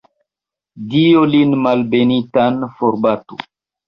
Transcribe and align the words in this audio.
Dio 0.93 1.19
lin 1.33 1.53
malbenitan 1.65 2.57
forbatu! 2.81 3.39